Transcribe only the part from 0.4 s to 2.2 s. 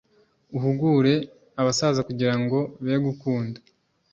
Uhugure abasaza